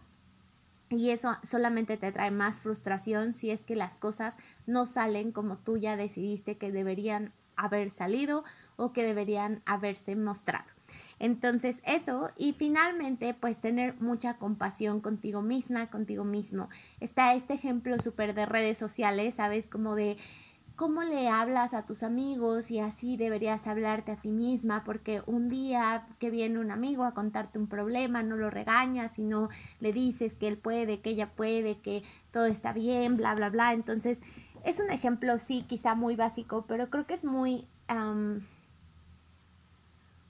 y 0.90 1.12
eso 1.12 1.38
solamente 1.44 1.98
te 1.98 2.12
trae 2.12 2.32
más 2.32 2.62
frustración 2.62 3.36
si 3.36 3.52
es 3.52 3.64
que 3.64 3.76
las 3.76 3.96
cosas 3.96 4.36
no 4.66 4.86
salen 4.86 5.32
como 5.32 5.58
tú 5.58 5.78
ya 5.78 5.96
decidiste 5.96 6.58
que 6.58 6.72
deberían 6.72 7.32
haber 7.56 7.92
salido 7.92 8.44
o 8.78 8.94
que 8.94 9.04
deberían 9.04 9.62
haberse 9.66 10.16
mostrado. 10.16 10.66
Entonces 11.20 11.82
eso 11.84 12.32
y 12.38 12.54
finalmente 12.54 13.34
pues 13.34 13.60
tener 13.60 14.00
mucha 14.02 14.38
compasión 14.38 15.02
contigo 15.02 15.42
misma, 15.42 15.90
contigo 15.90 16.24
mismo. 16.24 16.70
Está 17.02 17.34
este 17.34 17.54
ejemplo 17.54 18.00
súper 18.00 18.34
de 18.34 18.46
redes 18.46 18.78
sociales, 18.78 19.36
¿sabes? 19.36 19.68
Como 19.68 19.96
de 19.96 20.18
cómo 20.80 21.04
le 21.04 21.28
hablas 21.28 21.74
a 21.74 21.86
tus 21.86 22.04
amigos 22.04 22.72
y 22.72 22.80
así 22.80 23.18
deberías 23.18 23.68
hablarte 23.68 24.14
a 24.14 24.16
ti 24.16 24.30
misma 24.30 24.86
porque 24.86 25.22
un 25.26 25.50
día 25.50 26.08
que 26.20 26.30
viene 26.30 26.58
un 26.58 26.72
amigo 26.72 27.04
a 27.04 27.14
contarte 27.14 27.60
un 27.60 27.68
problema 27.68 28.24
no 28.24 28.38
lo 28.38 28.50
regañas 28.50 29.12
sino 29.12 29.50
le 29.82 29.92
dices 29.92 30.36
que 30.36 30.48
él 30.48 30.58
puede, 30.58 31.02
que 31.02 31.10
ella 31.10 31.32
puede, 31.32 31.80
que 31.80 32.04
todo 32.32 32.46
está 32.46 32.72
bien, 32.72 33.18
bla, 33.18 33.36
bla, 33.36 33.50
bla. 33.50 33.74
Entonces 33.74 34.20
es 34.64 34.80
un 34.80 34.90
ejemplo 34.90 35.38
sí 35.38 35.66
quizá 35.68 35.96
muy 35.96 36.16
básico 36.16 36.64
pero 36.66 36.90
creo 36.90 37.06
que 37.06 37.16
es 37.16 37.26
muy 37.26 37.68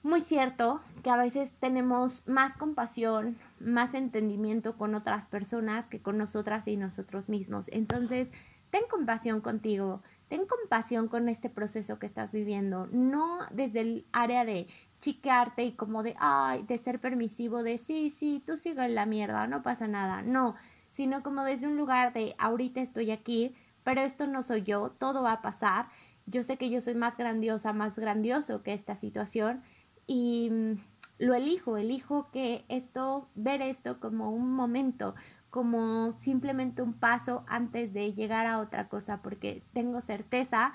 muy 0.02 0.20
cierto 0.20 0.80
que 1.04 1.10
a 1.10 1.16
veces 1.16 1.52
tenemos 1.60 2.26
más 2.26 2.56
compasión, 2.56 3.38
más 3.60 3.94
entendimiento 3.94 4.76
con 4.76 4.96
otras 4.96 5.28
personas 5.28 5.88
que 5.88 6.02
con 6.02 6.18
nosotras 6.18 6.66
y 6.66 6.76
nosotros 6.76 7.28
mismos. 7.28 7.68
Entonces, 7.70 8.32
ten 8.70 8.82
compasión 8.90 9.40
contigo, 9.42 10.02
ten 10.30 10.46
compasión 10.46 11.08
con 11.08 11.28
este 11.28 11.50
proceso 11.50 11.98
que 11.98 12.06
estás 12.06 12.30
viviendo, 12.30 12.86
no 12.92 13.40
desde 13.50 13.80
el 13.80 14.06
área 14.12 14.44
de 14.44 14.68
chiquearte 15.00 15.64
y 15.64 15.72
como 15.72 16.04
de, 16.04 16.14
ay, 16.20 16.62
de 16.62 16.78
ser 16.78 17.00
permisivo, 17.00 17.64
de 17.64 17.78
sí, 17.78 18.10
sí, 18.10 18.40
tú 18.46 18.56
sigue 18.56 18.84
en 18.84 18.94
la 18.94 19.06
mierda, 19.06 19.48
no 19.48 19.64
pasa 19.64 19.88
nada, 19.88 20.22
no, 20.22 20.54
sino 20.92 21.24
como 21.24 21.42
desde 21.42 21.66
un 21.66 21.76
lugar 21.76 22.12
de, 22.12 22.36
ahorita 22.38 22.80
estoy 22.80 23.10
aquí, 23.10 23.56
pero 23.82 24.02
esto 24.02 24.28
no 24.28 24.44
soy 24.44 24.62
yo, 24.62 24.90
todo 24.90 25.24
va 25.24 25.32
a 25.32 25.42
pasar, 25.42 25.88
yo 26.26 26.44
sé 26.44 26.56
que 26.56 26.70
yo 26.70 26.80
soy 26.80 26.94
más 26.94 27.16
grandiosa, 27.16 27.72
más 27.72 27.98
grandioso 27.98 28.62
que 28.62 28.72
esta 28.72 28.94
situación 28.94 29.64
y 30.06 30.48
mm, 30.48 30.74
lo 31.18 31.34
elijo, 31.34 31.76
elijo 31.76 32.30
que 32.30 32.64
esto, 32.68 33.28
ver 33.34 33.62
esto 33.62 33.98
como 33.98 34.30
un 34.30 34.52
momento, 34.52 35.16
como 35.50 36.14
simplemente 36.18 36.82
un 36.82 36.94
paso 36.94 37.44
antes 37.48 37.92
de 37.92 38.12
llegar 38.14 38.46
a 38.46 38.60
otra 38.60 38.88
cosa, 38.88 39.20
porque 39.22 39.62
tengo 39.72 40.00
certeza 40.00 40.72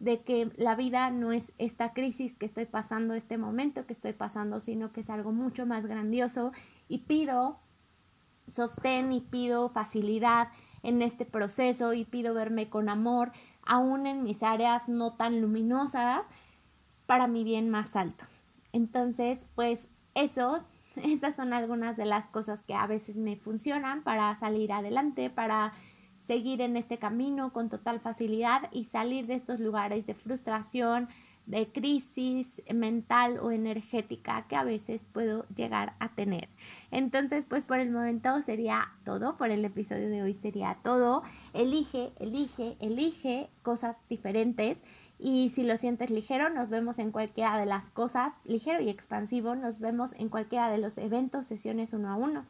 de 0.00 0.22
que 0.22 0.50
la 0.56 0.74
vida 0.74 1.10
no 1.10 1.32
es 1.32 1.52
esta 1.58 1.92
crisis 1.92 2.34
que 2.34 2.46
estoy 2.46 2.66
pasando, 2.66 3.14
este 3.14 3.38
momento 3.38 3.86
que 3.86 3.92
estoy 3.92 4.12
pasando, 4.12 4.60
sino 4.60 4.92
que 4.92 5.00
es 5.00 5.10
algo 5.10 5.32
mucho 5.32 5.66
más 5.66 5.86
grandioso 5.86 6.52
y 6.88 6.98
pido 6.98 7.60
sostén 8.50 9.12
y 9.12 9.20
pido 9.20 9.70
facilidad 9.70 10.48
en 10.82 11.00
este 11.00 11.24
proceso 11.24 11.94
y 11.94 12.04
pido 12.04 12.34
verme 12.34 12.68
con 12.68 12.88
amor, 12.88 13.32
aún 13.64 14.06
en 14.06 14.22
mis 14.22 14.42
áreas 14.42 14.88
no 14.88 15.14
tan 15.14 15.40
luminosas, 15.40 16.26
para 17.06 17.26
mi 17.26 17.44
bien 17.44 17.70
más 17.70 17.96
alto. 17.96 18.24
Entonces, 18.72 19.44
pues 19.54 19.88
eso, 20.14 20.64
esas 21.02 21.36
son 21.36 21.52
algunas 21.52 21.96
de 21.96 22.04
las 22.04 22.28
cosas 22.28 22.62
que 22.64 22.74
a 22.74 22.86
veces 22.86 23.16
me 23.16 23.36
funcionan 23.36 24.02
para 24.02 24.34
salir 24.36 24.72
adelante, 24.72 25.30
para 25.30 25.72
seguir 26.26 26.60
en 26.60 26.76
este 26.76 26.98
camino 26.98 27.52
con 27.52 27.68
total 27.68 28.00
facilidad 28.00 28.70
y 28.72 28.84
salir 28.84 29.26
de 29.26 29.34
estos 29.34 29.60
lugares 29.60 30.06
de 30.06 30.14
frustración, 30.14 31.08
de 31.46 31.68
crisis 31.70 32.62
mental 32.72 33.38
o 33.38 33.50
energética 33.50 34.46
que 34.48 34.56
a 34.56 34.64
veces 34.64 35.04
puedo 35.12 35.46
llegar 35.54 35.94
a 35.98 36.14
tener. 36.14 36.48
Entonces, 36.90 37.44
pues 37.46 37.64
por 37.64 37.80
el 37.80 37.90
momento 37.90 38.40
sería 38.42 38.88
todo, 39.04 39.36
por 39.36 39.50
el 39.50 39.64
episodio 39.64 40.08
de 40.08 40.22
hoy 40.22 40.34
sería 40.34 40.78
todo. 40.82 41.22
Elige, 41.52 42.12
elige, 42.18 42.76
elige 42.80 43.50
cosas 43.62 43.96
diferentes 44.08 44.82
y 45.18 45.50
si 45.50 45.62
lo 45.62 45.76
sientes 45.78 46.10
ligero, 46.10 46.50
nos 46.50 46.70
vemos 46.70 46.98
en 46.98 47.12
cualquiera 47.12 47.58
de 47.58 47.66
las 47.66 47.90
cosas, 47.90 48.32
ligero 48.44 48.80
y 48.80 48.88
expansivo, 48.88 49.54
nos 49.54 49.78
vemos 49.78 50.12
en 50.14 50.28
cualquiera 50.28 50.70
de 50.70 50.78
los 50.78 50.98
eventos, 50.98 51.46
sesiones 51.46 51.92
uno 51.92 52.10
a 52.10 52.16
uno, 52.16 52.46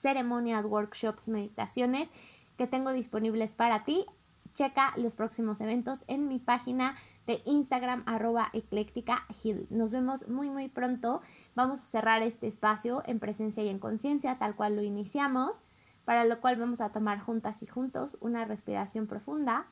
ceremonias, 0.00 0.64
workshops, 0.64 1.28
meditaciones 1.28 2.08
que 2.56 2.66
tengo 2.66 2.92
disponibles 2.92 3.52
para 3.52 3.84
ti. 3.84 4.06
Checa 4.54 4.94
los 4.96 5.14
próximos 5.14 5.60
eventos 5.60 6.04
en 6.06 6.28
mi 6.28 6.38
página 6.38 6.96
de 7.26 7.42
Instagram 7.44 8.04
arroba 8.06 8.48
ecléctica 8.54 9.26
Nos 9.68 9.90
vemos 9.90 10.26
muy 10.28 10.48
muy 10.48 10.68
pronto. 10.68 11.20
Vamos 11.54 11.80
a 11.80 11.84
cerrar 11.90 12.22
este 12.22 12.46
espacio 12.46 13.02
en 13.04 13.18
presencia 13.18 13.62
y 13.62 13.68
en 13.68 13.78
conciencia 13.78 14.38
tal 14.38 14.56
cual 14.56 14.76
lo 14.76 14.82
iniciamos, 14.82 15.60
para 16.06 16.24
lo 16.24 16.40
cual 16.40 16.56
vamos 16.56 16.80
a 16.80 16.88
tomar 16.88 17.20
juntas 17.20 17.62
y 17.62 17.66
juntos 17.66 18.16
una 18.20 18.46
respiración 18.46 19.06
profunda 19.06 19.66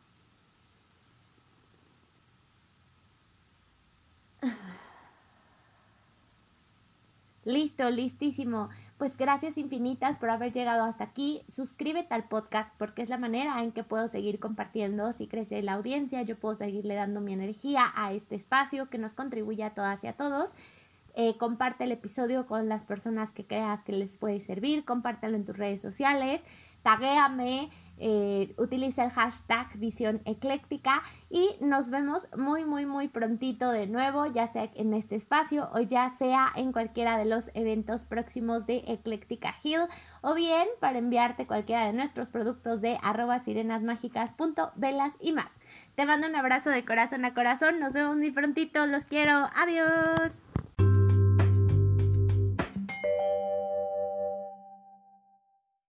Listo, 7.44 7.90
listísimo. 7.90 8.70
Pues 8.96 9.16
gracias 9.18 9.58
infinitas 9.58 10.16
por 10.16 10.30
haber 10.30 10.52
llegado 10.52 10.84
hasta 10.84 11.04
aquí. 11.04 11.42
Suscríbete 11.52 12.14
al 12.14 12.24
podcast 12.24 12.72
porque 12.78 13.02
es 13.02 13.10
la 13.10 13.18
manera 13.18 13.62
en 13.62 13.72
que 13.72 13.84
puedo 13.84 14.08
seguir 14.08 14.38
compartiendo. 14.38 15.12
Si 15.12 15.26
crece 15.26 15.62
la 15.62 15.74
audiencia, 15.74 16.22
yo 16.22 16.38
puedo 16.38 16.54
seguirle 16.54 16.94
dando 16.94 17.20
mi 17.20 17.34
energía 17.34 17.92
a 17.94 18.12
este 18.12 18.34
espacio 18.34 18.88
que 18.88 18.98
nos 18.98 19.12
contribuye 19.12 19.62
a 19.62 19.74
todas 19.74 20.02
y 20.04 20.06
a 20.06 20.14
todos. 20.14 20.52
Eh, 21.16 21.36
comparte 21.36 21.84
el 21.84 21.92
episodio 21.92 22.46
con 22.46 22.68
las 22.68 22.82
personas 22.82 23.30
que 23.30 23.46
creas 23.46 23.84
que 23.84 23.92
les 23.92 24.16
puede 24.16 24.40
servir. 24.40 24.84
Compártelo 24.84 25.36
en 25.36 25.44
tus 25.44 25.56
redes 25.56 25.82
sociales. 25.82 26.40
Taguéame 26.82 27.70
eh, 27.98 28.54
utiliza 28.58 29.04
el 29.04 29.10
hashtag 29.10 29.76
visión 29.78 30.20
ecléctica 30.24 31.02
y 31.30 31.50
nos 31.60 31.90
vemos 31.90 32.26
muy 32.36 32.64
muy 32.64 32.86
muy 32.86 33.08
prontito 33.08 33.70
de 33.70 33.86
nuevo 33.86 34.26
ya 34.26 34.48
sea 34.48 34.70
en 34.74 34.94
este 34.94 35.16
espacio 35.16 35.68
o 35.72 35.80
ya 35.80 36.08
sea 36.10 36.50
en 36.56 36.72
cualquiera 36.72 37.16
de 37.16 37.24
los 37.24 37.50
eventos 37.54 38.04
próximos 38.04 38.66
de 38.66 38.84
Ecléctica 38.86 39.54
Hill 39.62 39.82
o 40.22 40.34
bien 40.34 40.66
para 40.80 40.98
enviarte 40.98 41.46
cualquiera 41.46 41.86
de 41.86 41.92
nuestros 41.92 42.30
productos 42.30 42.80
de 42.80 42.98
arroba 43.02 43.38
sirenasmágicas.velas 43.38 45.14
y 45.20 45.32
más. 45.32 45.52
Te 45.94 46.06
mando 46.06 46.26
un 46.26 46.36
abrazo 46.36 46.70
de 46.70 46.84
corazón 46.84 47.24
a 47.24 47.34
corazón, 47.34 47.78
nos 47.78 47.92
vemos 47.92 48.16
muy 48.16 48.32
prontito, 48.32 48.84
los 48.86 49.04
quiero, 49.04 49.48
adiós. 49.54 50.43